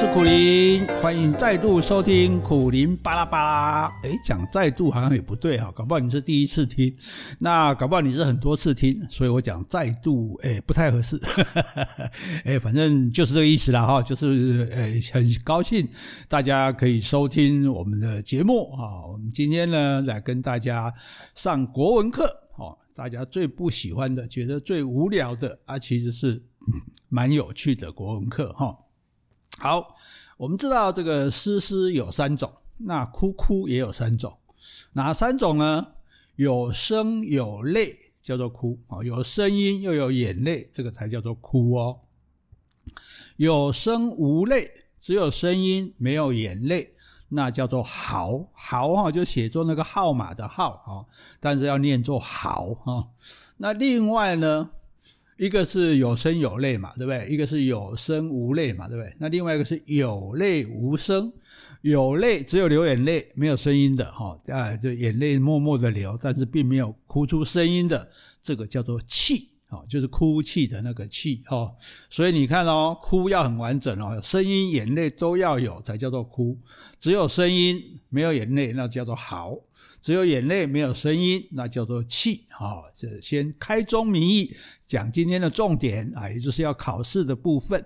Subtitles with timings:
[0.00, 4.00] 是苦苓，欢迎再度收听苦苓巴拉巴拉。
[4.02, 6.96] 诶，讲再度好像也不对哈，搞不好你是第一次听，
[7.38, 11.20] 那搞不好你是很多次听，所以我讲再度，诶，不太合适。
[12.46, 15.86] 诶，反正就是这个意思啦哈，就是诶，很高兴
[16.30, 19.04] 大家可以收听我们的节目啊。
[19.06, 20.90] 我们今天呢来跟大家
[21.34, 22.24] 上国文课，
[22.56, 26.42] 哦，大家最不喜欢的，觉得最无聊的啊，其实是
[27.10, 28.74] 蛮有趣的国文课哈。
[29.62, 29.94] 好，
[30.38, 34.38] 我们知道这个诗诗有三种，那哭哭也有三种，
[34.94, 35.86] 哪三种呢？
[36.36, 42.00] 有声有泪叫做哭啊，有声音又有眼泪，这个才叫做哭哦。
[43.36, 46.94] 有声无泪，只有声音没有眼泪，
[47.28, 51.04] 那叫做嚎嚎哈就写作那个号码的号啊，
[51.38, 53.08] 但是要念作嚎啊。
[53.58, 54.70] 那另外呢？
[55.40, 57.26] 一个是有声有泪嘛，对不对？
[57.30, 59.16] 一个是有声无泪嘛，对不对？
[59.18, 61.32] 那另外一个是有泪无声，
[61.80, 68.10] 有泪只有流眼泪，没有声音的哈，啊，就眼泪默默的流，但是并没有哭出声音的，
[68.42, 69.48] 这个叫做气。
[69.70, 71.72] 哦，就是哭泣的那个泣哈，
[72.08, 76.58] 所以你看哦，哭要很完整哦，声音、眼泪都要有才叫做哭。
[76.98, 79.56] 只有声音没有眼泪，那叫做嚎；
[80.02, 82.44] 只有眼泪没有声音，那叫做泣。
[82.58, 84.52] 哦，这先开宗明义
[84.86, 87.84] 讲今天的重点啊，也就是要考试的部分。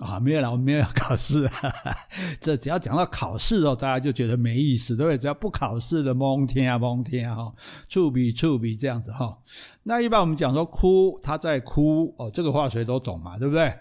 [0.00, 1.46] 啊，没有了，我们没有要考试。
[1.46, 1.94] 哈哈，
[2.40, 5.18] 这只要讲到考试哦，大家就觉得没意思，对不对？
[5.18, 7.54] 只要不考试的，蒙天啊，蒙天啊，哈，
[7.88, 9.38] 触笔触笔这样子哈。
[9.84, 13.72] 那一般我们讲说哭，他在哭哦，这个话谁都懂嘛，对不对？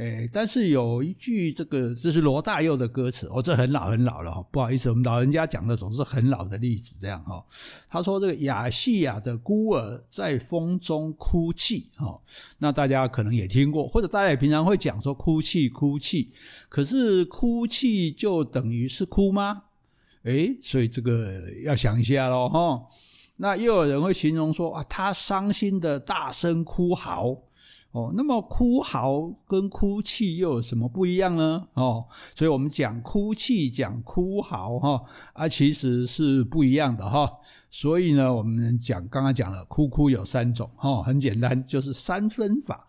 [0.00, 7.44] 诶，但是有一句这个，这是罗大佑的歌词哦，这很老很老了哈，不好意思，我们老人家讲的总是很老的例子，这样哈。
[7.86, 12.18] 他说这个亚细亚的孤儿在风中哭泣哈，
[12.60, 16.30] 那大家可能也听过，或者大家也平常会讲说哭泣哭泣，
[16.70, 19.64] 可是哭泣就等于是哭吗？
[20.22, 21.30] 诶，所以这个
[21.62, 22.86] 要想一下喽哈。
[23.36, 27.36] 那又有人会形容说啊，他伤心的大声哭嚎。
[27.92, 31.66] 哦，那么哭嚎跟哭泣又有什么不一样呢？
[31.74, 32.06] 哦，
[32.36, 35.02] 所以我们讲哭泣、讲哭嚎，哈
[35.32, 37.28] 啊，其实是不一样的哈。
[37.68, 42.86] 所以呢，我们讲刚刚讲了，哭哭有三种，哈，很简单，就是三分法：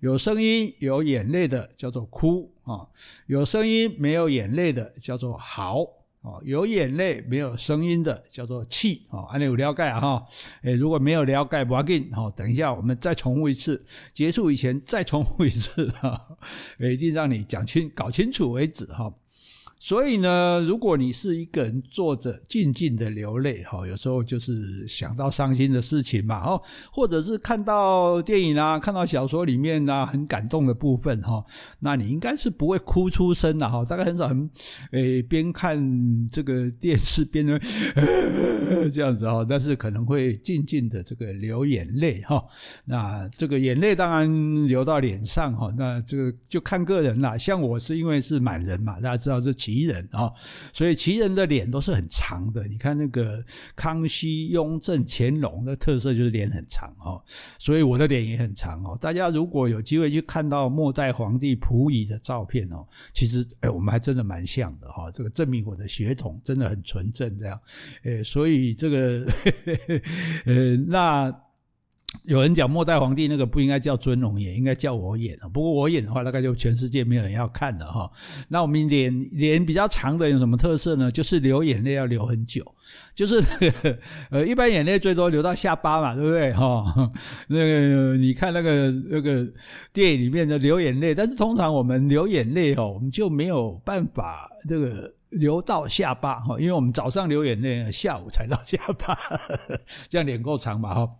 [0.00, 2.86] 有声音、有眼泪的叫做哭啊，
[3.26, 5.86] 有声音没有眼泪的叫做嚎。
[6.22, 9.06] 哦，有眼泪没有声音的叫做气。
[9.10, 10.24] 哦，安利有了解啊哈？
[10.62, 12.08] 诶，如果没有了解，不要紧。
[12.14, 16.28] 哦，等一下我们再重复一次，结束以前再重复一次哈，
[16.78, 19.12] 一定让你讲清、搞清楚为止哈。
[19.84, 26.62] 所以呢，如果你是一个人坐着静静的流泪，哈，有时候就是想到伤心的事情嘛，哈，
[26.92, 31.44] 或者是看到电影啊，看到小说里面啊很感动的部分，哈，
[31.80, 34.48] 那你应该是不会哭出声的，哈，大概很少很，
[34.92, 37.58] 诶，边看这个电视边的
[38.94, 42.40] 这样子，哈，但是可能会静静的这个流眼泪，哈，
[42.84, 50.30] 那这个眼泪当然流到脸上，哈，那这个就看个人啦，像我是因为是满人嘛，大家知道这奇人啊，
[50.72, 52.66] 所以奇人的脸都是很长的。
[52.68, 53.42] 你看那个
[53.74, 57.22] 康熙、雍正、乾隆的特色就是脸很长哦，
[57.58, 58.96] 所以我的脸也很长哦。
[59.00, 65.10] 大家如果有机会去看到末代皇帝溥仪的照片哦，其实哎，我们还真的蛮像的哈。
[65.10, 67.58] 这个证明我的血统真的很纯正，这样
[68.04, 69.26] 哎，所以这个
[70.44, 71.34] 呃那。
[72.24, 75.36] 有人讲末代皇帝那个不应该叫尊龙演，应该叫我演。
[75.52, 78.10] 不过我演的话，大概就全世界没有人要看了哈。
[78.48, 81.10] 那我们脸脸比较长的有什么特色呢？
[81.10, 82.62] 就是流眼泪要流很久，
[83.14, 83.42] 就是
[84.30, 86.84] 呃，一般眼泪最多流到下巴嘛，对不对哈？
[87.48, 89.46] 那个你看那个那个
[89.92, 99.16] 电影里面的流眼泪，但是通常我们流眼泪哦，我们就没有办法这个流到下巴哈，因为我们早上流眼泪，下午才到下巴，
[100.10, 101.10] 这样脸够长嘛哈。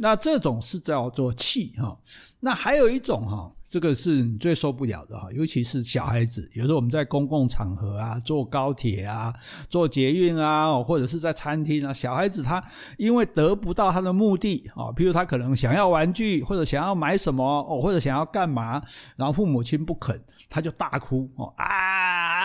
[0.00, 1.98] 那这种是叫做气哈，
[2.40, 9.34] 那还有一种哈，这个是你最受不了的哈，尤其是小孩子，有时候我们在公共场合啊，坐高铁啊，
[9.68, 12.64] 坐捷运啊，或者是在餐厅啊，小孩子他
[12.96, 18.80] 因为得不到他的目的啊，比如他可能想要玩具，或者想要买什么哦，或者想要干嘛，
[19.16, 22.44] 然后父母亲不肯，他就大哭哦啊啊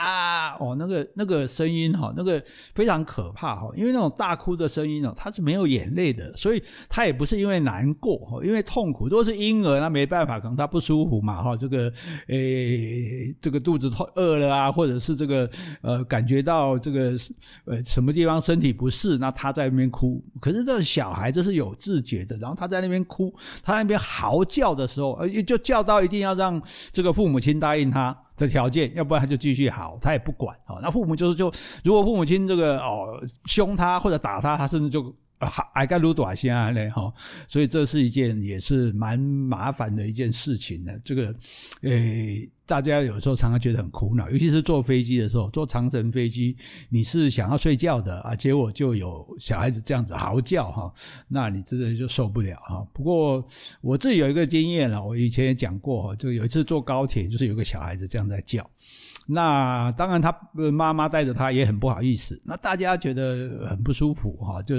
[0.00, 0.23] 啊。
[0.58, 2.42] 哦，那个那个声音哈，那个
[2.74, 9.08] 非常可怕哈，因为那种大哭的声音哦，它是没有眼泪的，所以它也不是因为难过哈，因为痛苦。
[9.08, 11.92] 如果是婴儿，那没办法，可能他不舒服嘛哈，这个
[12.28, 15.48] 诶，这个肚子痛饿了啊，或者是这个
[15.82, 17.12] 呃感觉到这个
[17.64, 20.22] 呃什么地方身体不适，那他在那边哭。
[20.40, 26.60] 可是这小孩子是有自觉的，然后他在那边哭，他那边嚎叫的时候，呃，就叫到一定要让
[26.92, 28.16] 这个父母亲答应他。
[28.36, 30.78] 的条件，要不然他就继续好，他也不管哦。
[30.82, 31.52] 那父母就是就，
[31.84, 35.14] 如果父母亲这个哦凶他或者打他，他甚至就。
[35.74, 37.12] 还该撸短线嘞哈，
[37.46, 40.98] 所以这是一件也是蛮麻烦的一件事情的。
[41.04, 41.34] 这个，
[41.82, 46.56] 诶，大家有时候常常觉得很苦恼，尤其是坐飞机的时候，坐长程飞机，
[46.88, 50.92] 你是想要睡觉的啊，结果就有小孩子这样子嚎叫哈，
[51.28, 52.86] 那你真的就受不了哈。
[52.92, 53.44] 不过
[53.82, 58.68] 我自己有一个经验了，我以前也讲过，就有一次坐高铁，就是有个小孩子这样在叫。
[59.26, 60.34] 那当然，他
[60.72, 62.40] 妈妈带着他也很不好意思。
[62.44, 64.76] 那大家觉得很不舒服哈，就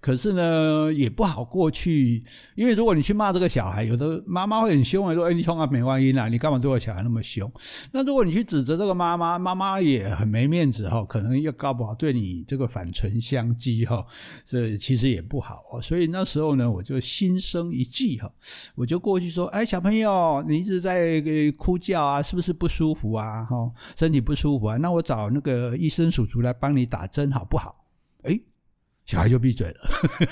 [0.00, 2.22] 可是呢也不好过去，
[2.54, 7.50] 因为如果你去骂这个小孩，有的妈妈会很凶啊，说：“哎，你冲啊，没关系啦，你干嘛对我小孩那么凶？”
[7.92, 14.06] 那如果你去指责这个妈妈，妈妈也很没面子哈，可能又搞不好对你这个反唇相讥哈，
[14.44, 15.62] 这其实也不好。
[15.82, 18.30] 所以那时候呢，我就心生一计哈，
[18.76, 21.20] 我就过去说：“哎，小朋友，你一直在
[21.56, 23.44] 哭叫啊，是不是不舒服啊？
[23.44, 27.87] 哈。”身体不舒服啊，那我找那个医生叔叔来帮你打针好不好？
[29.08, 29.74] 小孩就闭嘴了。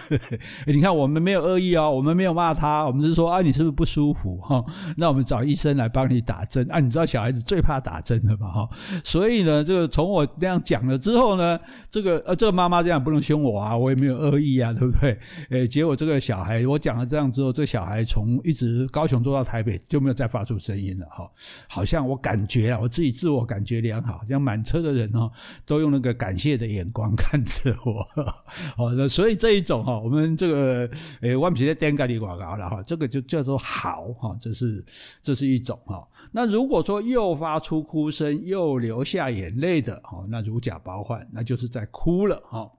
[0.69, 4.63] 你看，我们没有恶意哦，我们没有骂他，我们是说啊，你是不是不舒服哈？
[4.99, 6.79] 那我们找医生来帮你打针啊。
[6.79, 8.47] 你知道小孩子最怕打针的吧？
[8.47, 8.69] 哈，
[9.03, 11.59] 所以呢，这个从我那样讲了之后呢，
[11.89, 15.19] 这个呃，这个妈妈这样不能凶我啊，我也没有恶意啊，对不对？
[15.49, 21.27] 诶，结果这个小孩我讲了这样之后，这个小孩从一直高雄坐到台北就没有再发出声音了哈。
[21.67, 25.33] 好像我感觉啊，我自己自我感觉良好，像满车的人哦
[25.65, 28.07] 都用那个感谢的眼光看着我。
[28.75, 30.91] 好的，所以这一种哈，我们这个
[31.21, 34.85] 诶，万皮的颠盖里广告了哈，这个就叫做嚎哈，这是
[35.21, 36.07] 这是一种哈。
[36.33, 42.71] 那如果说又发出哭声，又流下眼泪的哈，那如假包换，那就是在哭了哈。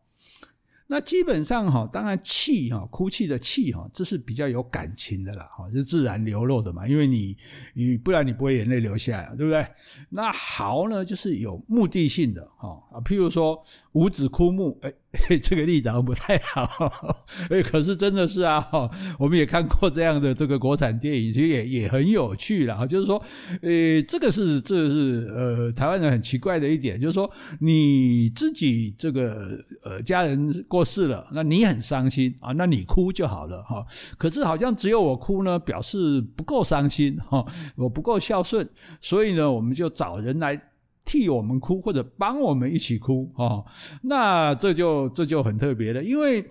[0.89, 7.36] 那基本上哈，当然气哈，哭泣的气哈，这是比较有感情的啦哈，是自然流露的嘛，因为你
[7.74, 9.68] 你不然你不会眼泪流下来，对不对？
[10.10, 13.62] 那嚎呢，就是有目的性的哈啊，譬如说
[13.92, 14.80] 五指枯木，
[15.42, 17.15] 这个例子不太好，
[17.50, 18.68] 诶 可是真的是啊，
[19.18, 22.86] 我们也看过这样的这个国产电影，其实也也很有趣啦。
[22.86, 23.15] 就是说，
[23.62, 27.30] 呃，这个是这个是呃台湾人很奇怪的一点，就是说
[27.62, 33.86] 你自己这个呃家人过世了，那你很伤心啊，那你哭就好了哈。
[34.18, 37.45] 可是好像只有我哭呢，表示不够伤心哈，
[37.77, 38.68] 我不够孝顺，
[39.00, 40.62] 所以呢，我们就找人来。
[41.07, 43.63] 替我们哭，或者帮我们一起哭啊，
[44.04, 46.45] 那这就这就很特别的，因为。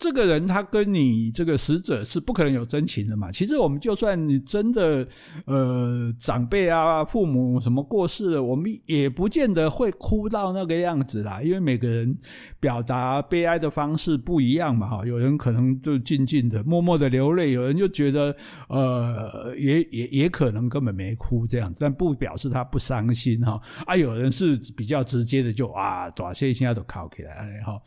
[0.00, 3.30] 这个人他跟你这个死者是不可能有真情的嘛？
[3.30, 5.06] 其实我们就算你真的
[5.44, 12.16] 呃长辈啊父母什么过世了，我们也不见得会哭到那个样子啦，因为每个人
[12.58, 15.04] 表达悲哀的方式不一样嘛哈。
[15.04, 18.34] 有人可能就静静的默默的流泪，有人就觉得
[18.70, 23.60] 呃也也也可能根本没哭这样子，但不表示他不伤心哈。
[23.84, 27.82] 啊，有人是比较直接的就啊，大声现在都哭起来了哈。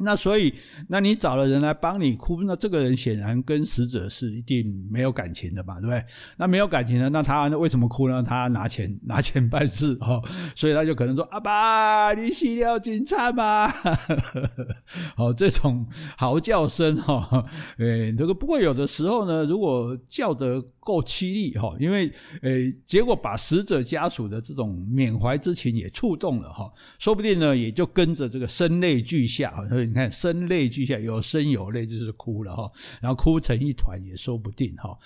[0.00, 0.52] 那所以，
[0.88, 6.02] 那你找了人来帮你哭，那这个人显然跟死者是一定没有感情的嘛，对不对？
[6.36, 8.22] 那没有感情的，那他为什么哭呢？
[8.22, 10.22] 他拿钱 拿钱办事哦，
[10.56, 13.68] 所以他就可能说：“阿爸，你死了警察嘛！”
[15.16, 15.86] 好，这种
[16.16, 17.44] 嚎叫声哈，
[17.78, 22.10] 诶， 这个不过有的时候呢，如果叫得够凄厉哈，因为
[22.42, 29.54] 诶，结果把死者家属的这种缅怀之情也触动了哈，说不定呢，也就跟着这个声泪俱下。
[29.68, 32.68] 所以你看，声泪俱下，有声有泪，就是哭了哈，
[33.00, 34.98] 然后哭成一团也说不定哈。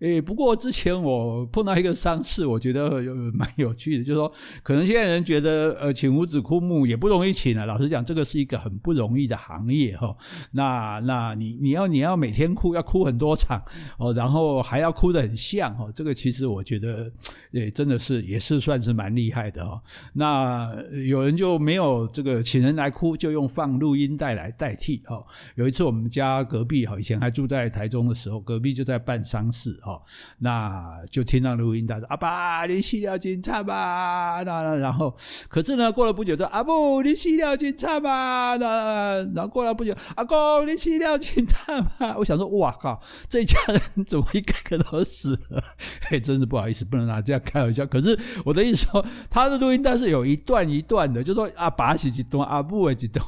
[0.00, 2.90] 诶，不过之前我碰到一个丧事，我觉得
[3.32, 4.30] 蛮有趣的，就是说，
[4.62, 7.64] 可能现在人觉得呃，请五子哭木也不容易请啊。
[7.64, 10.14] 老实讲，这个是一个很不容易的行业哈。
[10.52, 13.62] 那那你你要你要每天哭，要哭很多场
[13.98, 15.90] 哦，然后还要哭得很像哈。
[15.94, 17.12] 这个其实我觉得，
[17.50, 19.82] 也，真的是也是算是蛮厉害的哈。
[20.14, 20.74] 那
[21.06, 24.30] 有人就没有这个请人来哭，就用放录音带。
[24.40, 25.22] 来代替哈，
[25.56, 30.00] 有一次我们家隔壁哈，以前还住在台中的时候，隔壁就在办丧事哈，
[30.38, 35.14] 那就听到录音带说：“阿爸，你死了真惨吧？”那那然后，
[35.48, 42.14] 可是呢，过了不久说：“阿母，你死了真惨吧？”那然后过了不久，阿公，你死了真惨吧？
[42.16, 45.62] 我想说，哇靠，这家人怎么一个个都死了？
[46.08, 47.84] 嘿，真是不好意思，不能拿这样开玩笑。
[47.84, 53.22] 可是我的意思说，他的录音带是有一段一段的，就说阿爸是几段，阿母是几段，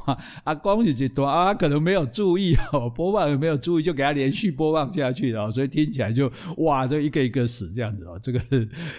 [0.45, 1.03] 阿公是。
[1.09, 8.41] 多啊，可能没有注意哦，播放没有注意，就给他连续播放下去了，所以听起来就哇，这一个一个死这样子哦，这个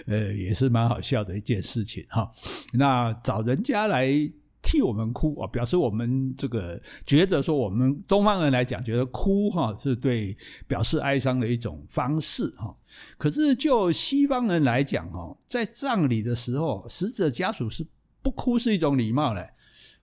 [0.06, 2.30] 呃也是蛮好笑的一件事情哈。
[2.74, 4.30] 那找人家来。
[4.74, 12.76] 替我们哭啊，表示我们这个觉得说我们东方人来讲，觉得哭哈是对表示哀伤的一种方式哈。
[13.16, 17.86] 可是就西方人来讲哈，在葬礼的时候，死者家属是
[18.20, 19.48] 不哭是一种礼貌嘞。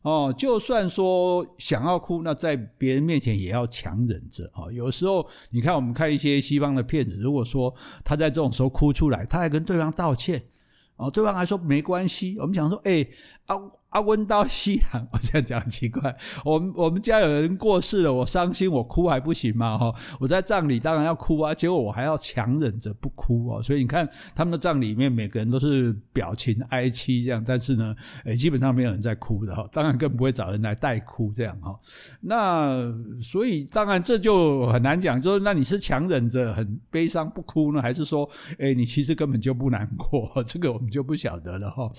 [0.04, 4.72] 哦，就算说想要哭，那在别人面前也要强忍着啊。
[4.72, 7.74] 有时候你看，我们看一些西方的片子，如果说
[8.06, 10.42] 他在这种时候哭出来，他还跟对方道歉，
[10.96, 12.38] 哦，对方还说没关系。
[12.40, 13.06] 我们想说，哎，
[13.48, 13.58] 啊。
[13.92, 16.16] 阿温到西洋，我这样讲很奇怪。
[16.46, 19.78] 我们我们家有人过世了，我伤心，我哭还不行吗？
[19.78, 23.62] 哈，我在葬礼当然要哭啊，结果我还要强忍着不哭啊。
[23.62, 27.94] 所以你看他们的葬礼里面，每个人都是表情哀戚这样，但是呢，
[28.24, 29.68] 诶，基本上没有人在哭的哈。
[29.74, 31.78] 当然更不会找人来代哭这样哈。
[32.22, 32.90] 那
[33.22, 40.32] 所以当然这就很难讲，就是那你是强忍着很悲伤不哭呢，还是说，诶，你其实根本就不难过？
[40.48, 41.92] 这个我们就不晓得了哈。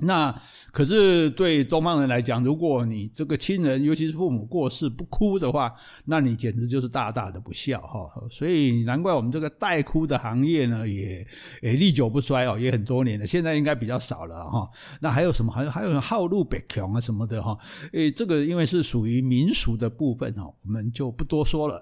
[0.00, 0.34] 那
[0.72, 5.72] 可是对东方人来讲，如果你这个亲人，尤其是父母过世不哭的话，
[6.04, 8.10] 那你简直就是大大的不孝哈。
[8.28, 11.24] 所以难怪我们这个代哭的行业呢，也
[11.62, 13.24] 也历久不衰哦，也很多年了。
[13.24, 14.68] 现在应该比较少了哈。
[15.00, 15.52] 那还有什么？
[15.52, 17.56] 还有还有号路北穷啊什么的哈。
[17.92, 21.80] 诶，这个因为是属于民俗的部分哦，我们就不多说了。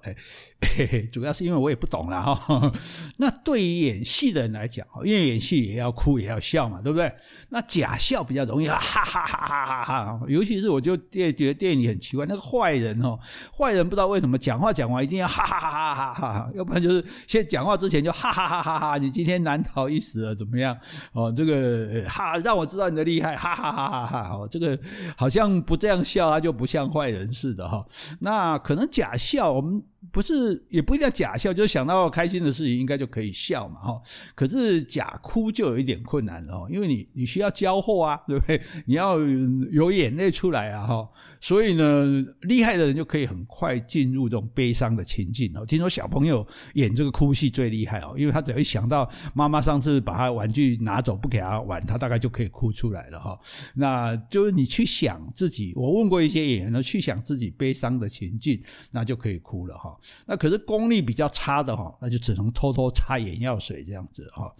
[0.77, 2.71] 诶，主要是因为我也不懂了哈。
[3.17, 7.11] 那对于演戏的人来讲，因为演戏也要哭也要笑嘛，对不对？
[7.49, 7.97] 那假。
[8.03, 10.21] 笑比较容易， 哈哈哈哈哈哈！
[10.27, 13.17] 尤其是我就电觉得电影很奇怪，那个坏人哦，
[13.57, 20.77] 坏人不知道为什么讲话讲完一定要 哈哈哈哈哈哈，要不然就是先讲话之前就哈哈哈哈哈哈，你今天难逃一死了，怎么样？
[21.15, 24.35] 哦，这个哈让我知道你的厉害，哈哈哈哈哈哈！
[24.35, 24.77] 哦，这个
[25.17, 27.87] 好像不这样笑，他就不像坏人似的哈。
[28.21, 29.83] 那可能假笑，我们。
[30.13, 34.03] 不是，也不一定要假笑，就是想到开心的事情，应该就可以笑嘛，哈。
[34.35, 38.61] 可是假哭就有一点困难了，因为你你需要交货啊， 对不对？
[38.85, 41.09] 你要有眼泪出来啊，哈。
[41.41, 42.05] 所以呢，
[42.43, 45.65] 厉害的人就可以很快进入这种悲伤的情境哦。
[45.65, 53.39] 听说小朋友演这个哭戏最厉害哦，因为他只要一想到妈妈上次把他玩具拿走不给他玩，他大概就可以哭出来了，哈。
[53.75, 59.97] 那就是你去想自己，我问过一些演员呢，去想自己悲伤的情境，那就可以哭了，哈。
[60.27, 64.55] 那可是功力比较差的哈，那就只能偷偷擦眼药水这样子哈。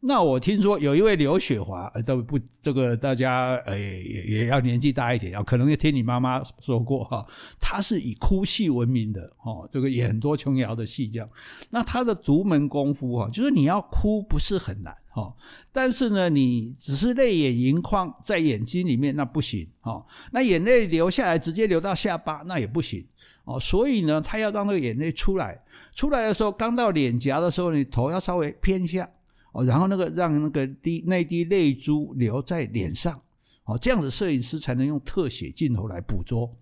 [0.00, 7.26] 那我听说有一位刘雪华，呃，都不这个大家诶也也要年纪大一点，可能也听你妈妈说过哈。
[7.58, 11.28] 他是以哭戏闻名的哦，这个演很多琼瑶的戏这样。
[11.70, 15.34] 那他的独门功夫哈，就是你要哭不是很难哈，
[15.72, 20.04] 但是呢，你只是泪眼盈眶在眼睛里面那不行哈。
[20.30, 23.04] 那眼泪流下来直接流到下巴那也不行。
[23.46, 25.62] 哦，所以呢，他要让那个眼泪出来，
[25.94, 29.08] 出来的时候，刚到脸颊的时候，你头要稍微偏下，
[29.52, 33.22] 哦，然后那个让那个滴那滴泪珠留在脸上，
[33.64, 36.56] 哦，这样子摄影师才能用特写镜头来捕捉。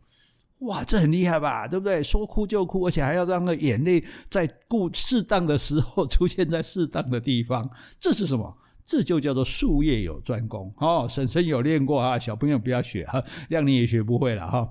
[0.59, 1.67] 哇，这很厉害吧？
[1.67, 2.03] 对不对？
[2.03, 7.69] 说哭就哭，而且还要让那个眼泪在故适当的时候出现在适当的地方。
[7.99, 8.57] 这是什么？
[8.85, 10.71] 这就叫做术业有专攻。
[10.77, 14.71] 哦，婶婶有练过啊，小朋友不要学哈，让你也学不会了哈。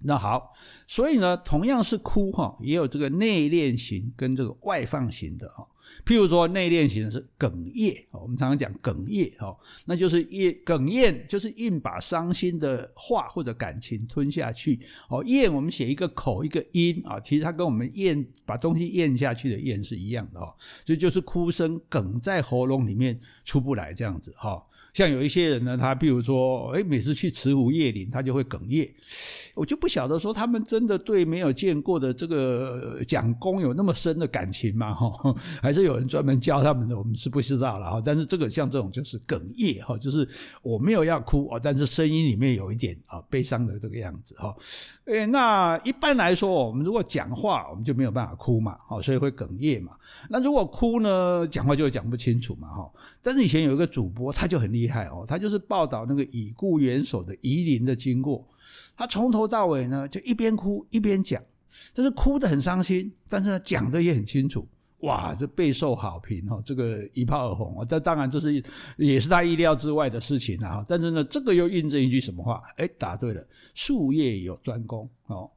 [0.00, 0.52] 那好，
[0.86, 5.66] 所以呢，同样是哭哈，也有这个内敛型跟这个外放型的哈。
[6.04, 9.56] 譬如说，内敛型是哽咽，我们常常讲哽咽哈，
[9.86, 14.78] 那就是咽哽咽，就是硬把伤心的话或者感情吞下去。
[15.08, 20.54] 哦，咽我们写一个口一个音啊，其实它跟我们咽把东西咽下去的咽是一样的哈，
[20.84, 24.62] 所以就是哭声哽在喉咙里面出不来这样子哈。
[24.94, 28.88] 像有一些人呢，他譬如说，诶，每次去慈湖夜林，他就会哽咽。
[29.54, 34.94] 我就不晓得说他们真的对没有见过的这个蒋公有那么深的感情吗？
[34.94, 35.34] 哈，
[35.68, 36.96] 还是有人专门教他们的？
[36.96, 38.02] 我们是不知道了哈。
[38.02, 40.26] 但是这个像这种就是哽咽哈，就是
[40.62, 44.56] 我没有要哭啊，但是声音里面有一点啊悲伤的这个样子哈。
[45.04, 49.92] 诶，那一般来说，我们如果讲话，我们就没有办法哭嘛，哈，所以会哽咽嘛。
[50.30, 52.90] 那如果哭呢，讲话就讲不清楚嘛，哈。
[53.20, 58.42] 但是以前有一个主播，他就很厉害哦，他就是报道那个已故元首的夷陵的经过。
[58.96, 61.42] 他从头到尾呢，就一边哭一边讲，
[61.92, 64.66] 这是哭得很伤心，但是呢，讲得也很清楚，
[65.00, 67.84] 哇，这备受好评哈，这个一炮而红啊！
[67.84, 68.62] 这当然这是
[68.96, 70.84] 也是他意料之外的事情啊。
[70.88, 72.62] 但是呢，这个又印证一句什么话？
[72.76, 75.48] 哎，答对了，术业有专攻哦。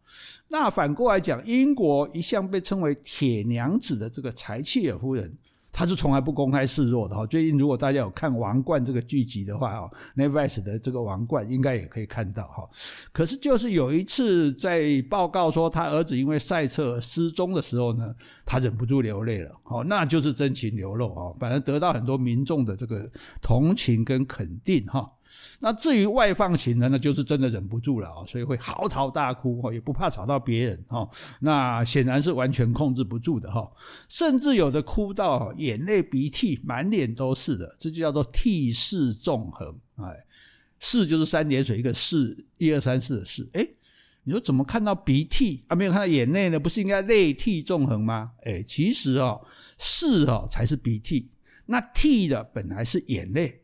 [0.47, 5.35] 那反过来讲，英国一向被称为铁娘子的这个柴契尔夫人。
[5.71, 7.25] 他是从来不公开示弱的哈。
[7.25, 12.67] 最近如果大家有看《王冠》这个剧集的话，哦 n e t f l i 的这个《王冠》应该也可以看到哈。
[13.11, 18.13] 可是就是有一次在报告说他儿子因为赛车失踪的时候呢，
[18.45, 19.51] 他忍不住流泪了。
[19.63, 23.09] 哦，那就是真情流露啊，反正得到很多民众的这个
[23.41, 25.07] 同情跟肯定哈。
[25.59, 31.07] 那至于外放型的，那就是真的忍不住了啊，所以会嚎啕大哭，也不怕吵到别人哈。
[31.39, 33.71] 那显然是完全控制不住的哈，
[34.09, 39.75] 甚至有的哭到眼泪鼻涕满脸都是的，这就叫做涕泗纵横。
[39.97, 40.25] 哎，
[40.79, 43.47] 泗就是三点水一个四，一二三四的四。
[43.53, 43.65] 哎，
[44.23, 45.75] 你说怎么看到鼻涕啊？
[45.75, 46.59] 没有看到眼泪呢？
[46.59, 48.31] 不是应该泪涕纵横吗？
[48.43, 49.39] 哎，其实哦，
[49.77, 51.29] 泗哦才是鼻涕，
[51.67, 53.60] 那涕的本来是眼泪。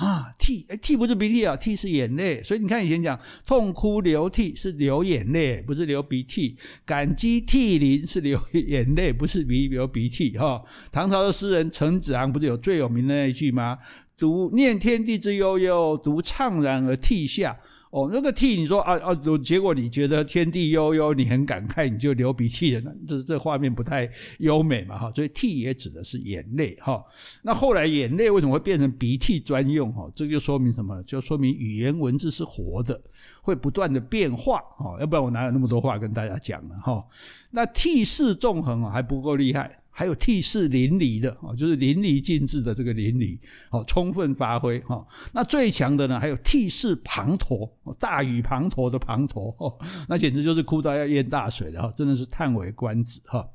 [0.00, 2.42] 啊，涕，哎，涕不是鼻涕啊，涕是眼泪。
[2.42, 10.38] 所以你看以前讲痛哭流涕是流眼泪，不是流鼻涕；感激涕零是流眼泪，不是鼻流鼻涕。
[10.38, 13.76] 哈，唐朝的诗人陈子昂不是有最有名的那一句吗？
[14.16, 17.58] 读念天地之悠悠，独怅然而涕下。
[17.90, 25.10] 哦，那个涕，你说啊啊，结果你觉得天地悠悠，你很感慨，你就流鼻涕了，这这画面不太优美嘛哈。
[25.12, 27.04] 所以涕也指的是眼泪哈。
[27.42, 30.08] 那后来眼泪为什么会变成鼻涕专用哈？
[30.14, 31.02] 这就说明什么？
[31.02, 33.02] 就说明语言文字是活的，
[33.42, 34.96] 会不断的变化哈。
[35.00, 37.04] 要不然我哪有那么多话跟大家讲呢哈？
[37.50, 39.79] 那涕泗纵横啊，还不够厉害。
[39.90, 43.38] 还有涕泗淋漓的啊，就是淋漓尽致的这个淋漓，
[43.70, 45.04] 哦，充分发挥哈。
[45.32, 47.68] 那最强的呢，还有涕泗滂沱，
[47.98, 49.76] 大雨滂沱的滂沱，
[50.08, 53.46] 那简直就是哭到要淹大水的哈，真的是叹为观止哈。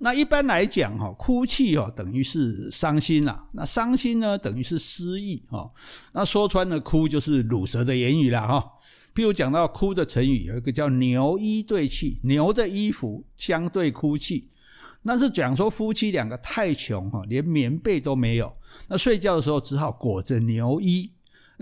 [0.00, 5.70] 那一般来讲哈，哭泣哦等于是伤心呐，那伤心呢等于是失意哈。
[6.12, 8.72] 那说穿了，哭就是鲁蛇的言语了哈。
[9.14, 14.48] 譬如讲到哭的成语，有一个叫牛衣对泣，牛的衣服相对哭泣。
[15.02, 18.52] 那是讲说夫妻两个太穷哈，连棉被都没有，
[18.88, 21.12] 那睡觉的时候只好裹着牛衣。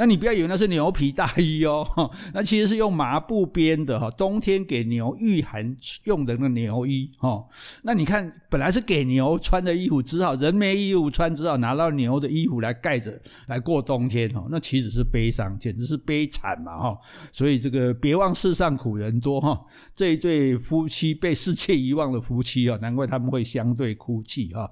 [0.00, 1.86] 那你不要以为那是牛皮大衣哦，
[2.32, 7.44] 那其实是用麻布编的哈，冬天给牛御寒用的那牛衣哈。
[7.82, 14.42] 那你看，本来是给牛穿的衣服，只好人没衣服穿，只好拿到牛的衣服来盖着来过冬天哈。
[14.50, 16.98] 那其实是悲伤，简直是悲惨嘛哈。
[17.30, 19.62] 所以这个别忘世上苦人多哈，
[19.94, 24.66] 这一对夫妻被世界遗忘的夫妻啊，难怪他们会相对哭泣哈。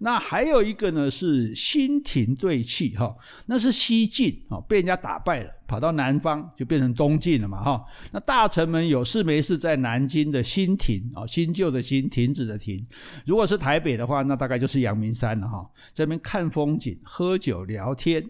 [0.00, 3.14] 那还有一个呢是新亭对泣哈，
[3.46, 4.62] 那是西晋啊。
[4.68, 7.84] 被人家打败了，跑到南方就变成东晋了嘛，哈。
[8.12, 12.84] 那大臣们有事没事在南京的新亭啊，新旧的新，亭子的亭。
[13.26, 18.24] 如果是台北的话，那大概就是阳明山了哈，这边看风景、喝酒、聊天。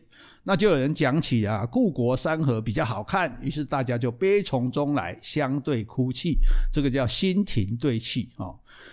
[0.46, 6.36] 那就有人讲起啊，故国山河比较好看，于是大家就悲从中来，相对哭泣，
[6.72, 8.52] 这个叫新亭对泣啊。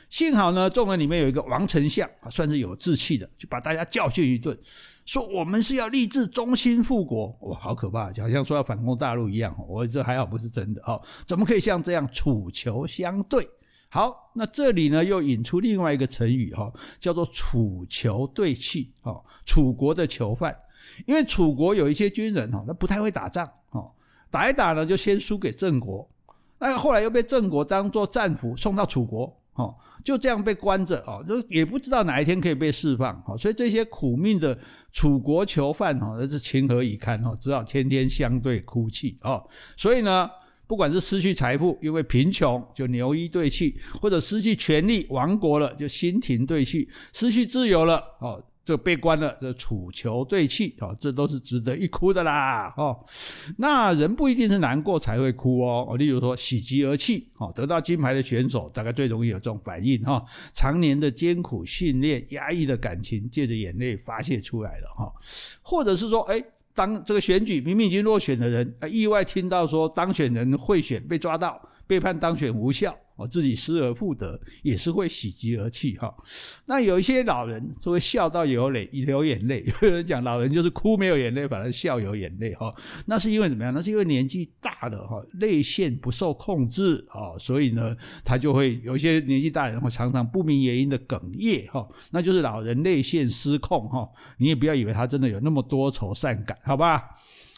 [0.09, 4.57] 幸好呢，众人里面有一个王丞相，算是有志气的，就把大家教训一顿，
[5.05, 7.37] 说我们是要立志忠心复国。
[7.41, 9.55] 哇，好可怕，讲像说要反攻大陆一样。
[9.67, 13.47] 我这还好不是真的哦，怎么可以像这样楚囚相对？
[13.89, 20.55] 好，那这里呢又引出另外一个成语哈，叫做楚囚对泣啊，楚国的囚犯。
[21.05, 23.91] 因为楚国有一些军人哈，他不太会打仗哦，
[24.29, 26.09] 打一打呢就先输给郑国，
[26.59, 34.57] 那后来又被郑国当做战俘送到楚国，哦，就这样被关着哦，就也不知道哪一天可以被释放，哦，所以这些苦命的
[34.91, 39.43] 楚国囚犯哦，那是情何以堪哦，只好天天相对哭泣哦，
[39.75, 40.29] 所以呢，
[40.67, 48.41] 不管是失去财富，因为贫穷就牛衣对泣，或者失去权力亡国了就心停对泣，失去自由了哦。
[48.63, 52.97] 这被关了，这楚囚对泣，哦，这都是值得一哭的啦，哦，
[53.57, 65.11] 那人不一定是难过才会哭哦，例如说喜极而泣，哦，得到金牌的选手大概最容易有这种反应哈，常年的艰苦训练，压抑的感情，借着眼泪发泄出来了哈，
[65.63, 66.39] 或者是说，哎，
[66.75, 72.95] 当这个选举明明已经落选的人，意外听到说当选人贿选被抓到，被判当选无效。
[73.21, 76.13] 我自己失而复得，也是会喜极而泣哈。
[76.65, 79.63] 那有一些老人就会笑到有泪，流眼泪。
[79.83, 82.73] 有人讲老人就是哭没有眼泪，反而笑有眼泪哈。
[83.05, 83.73] 那是因为怎么样？
[83.73, 91.87] 那是因为年纪大了哈，泪腺不受控制啊，所以呢，他就会有一些年纪大的人会常常不明原因的哽咽哈。
[92.11, 94.09] 那就是老人泪腺失控哈。
[94.37, 97.11] 你也不要以为他真的有那么多愁善感，好吧？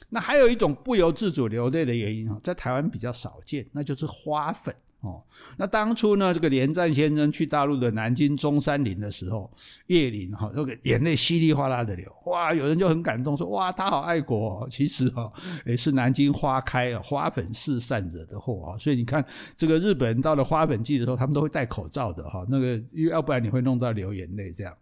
[0.10, 4.76] 那还有一种不由自主流泪的原因哈，在台湾比较少见，那就是花粉。
[5.04, 5.22] 哦，
[5.58, 9.52] 那当初呢，这个连战先生去大陆的南京中山陵的时候，
[9.88, 14.68] 叶林哈，这个眼泪稀里哗啦的流，哇，有人就很感动，说哇，他好爱国哦。
[14.70, 15.30] 其实哈，
[15.66, 18.78] 也是南京花开啊，花粉四散惹的祸啊。
[18.78, 19.26] 所以你看，
[19.58, 24.74] 这个日本到了花粉季的时候，他们都会戴口罩的哈，那个因为要不然你会弄到流眼泪这样。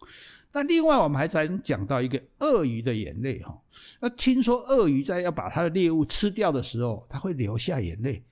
[0.53, 3.57] 那另外我们还曾讲到一个鳄鱼的眼泪哈，
[3.99, 8.23] 那听说鳄鱼在要把它的猎物吃掉的时候，它会流下眼泪。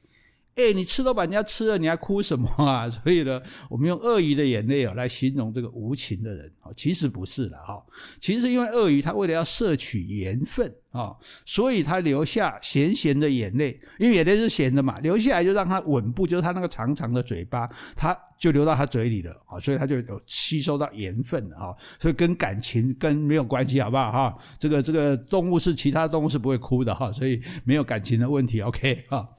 [0.59, 2.89] 哎，你吃都把人家吃了，你还哭什么啊？
[2.89, 7.81] 所以呢，我们用鳄鱼的眼泪啊来形容这个无情的人啊，其实不是的哈，
[8.19, 24.37] 其实因为鳄鱼它为了要摄取盐分啊，所以它留下咸咸的眼泪，因为眼泪是咸的嘛，流下来就让它稳步，就是它那个长长的嘴巴，它就流到它嘴里了啊，所以它就有吸收到盐分啊，所以跟感情跟没有关系，好不好哈？
[24.57, 29.29] 这个这个动物是其他动物是不会哭的哈，所以没有感情的问题，OK 哈。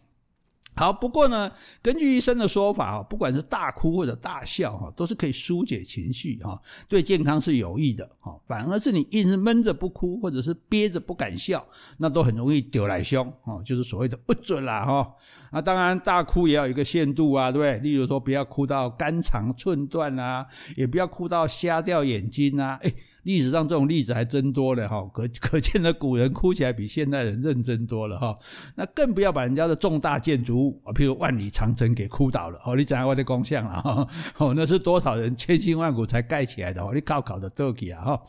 [0.81, 8.35] 好，不过呢，根据医生的说法啊，不管是大哭或者大笑哈，都是可以纾解情绪哈，对健康是有益的哈。
[8.49, 11.63] 反而是你一直闷着不哭，或者是憋着不敢笑，
[11.99, 15.07] 那都很容易丢来凶哦，就是所谓的不准啦哈。
[15.53, 17.79] 那当然，大哭也要有一个限度啊，对不对？
[17.81, 20.47] 例如说，不要哭到肝肠寸断啊，
[20.79, 22.79] 也不要哭到瞎掉眼睛啊。
[22.81, 28.35] 诶历史上这种例子还真多了哈，可可见的古人哭起来比现代人认真多了哈。
[28.77, 38.23] 那更不要把人家的重大建筑物啊，譬如万里长城给哭倒了哦，你讲我的功效了哈，哦，那是多少人千辛万苦才盖起来的哦，你高考的都给啊哈。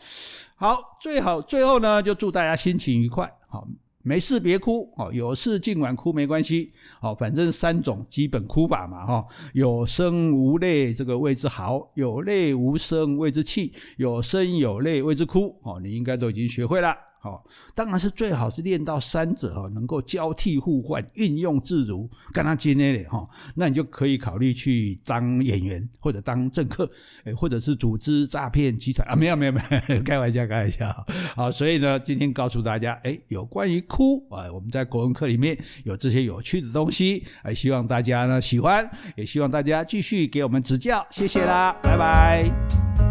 [0.56, 3.68] 好，最好最后呢，就祝大家心情愉快，好。
[4.04, 6.72] 没事别哭哦，有事尽管哭没关系，
[7.20, 9.24] 反正三种基本哭法嘛，哈，
[9.54, 16.96] 有声无泪，这个谓之嚎；有泪无声，谓之泣；有声有泪，谓之哭，哦你应该都已经学会了。
[17.24, 26.90] 好，当然是最好是练到三者哈，能够交替互换，运用自如，干他今天的哈，那你就可以考虑去当演员或者当政客，
[27.38, 30.88] 或者是组织诈骗集团啊，没有没有没有， 开玩笑开玩笑。
[31.36, 43.11] 好，所以呢，今天告诉大家，哎，有关于哭啊，我们在国文课里面有这些有趣的东西，哎，希望大家呢喜欢，也希望大家继续给我们指教，谢谢啦，拜拜。